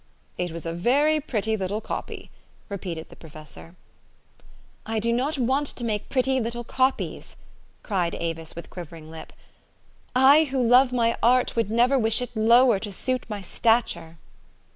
[0.35, 2.31] "It was a very pretty little copy,"
[2.69, 3.75] repeated the professor."
[4.93, 7.35] I do not want to make pretty little copies,"
[7.83, 9.31] cried Avis with quivering lip.
[10.15, 14.17] u' J who love my art would never wish it lower to suit my stature.'